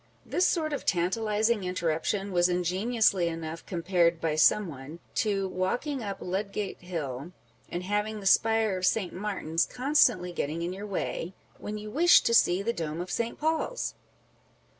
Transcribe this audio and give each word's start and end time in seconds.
This 0.25 0.47
sort 0.47 0.73
of 0.73 0.83
tantalizing 0.83 1.63
interruption 1.63 2.31
was 2.31 2.49
ingeniously 2.49 3.27
enough 3.27 3.63
compared 3.67 4.19
by 4.19 4.33
some 4.33 4.67
one, 4.67 4.97
to 5.21 5.47
walking 5.47 6.01
up 6.01 6.17
Ludgate 6.21 6.81
hill, 6.81 7.33
and 7.69 7.83
having 7.83 8.19
the 8.19 8.25
spire 8.25 8.77
of 8.79 8.85
St. 8.87 9.13
Martin's 9.13 9.63
constantly 9.67 10.31
getting 10.31 10.63
in 10.63 10.73
your 10.73 10.87
way, 10.87 11.35
when 11.59 11.77
you 11.77 11.91
wish 11.91 12.21
to 12.21 12.33
see 12.33 12.63
the 12.63 12.73
dome 12.73 12.99
of 12.99 13.11
St. 13.11 13.37
Paul's 13.39 13.93